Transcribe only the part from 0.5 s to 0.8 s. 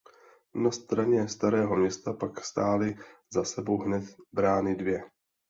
Na